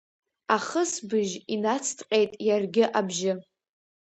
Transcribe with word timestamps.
Ахысбжь 0.55 1.33
инацҭҟьеит 1.53 2.31
иаргьы 2.47 2.85
абжьы. 2.99 3.33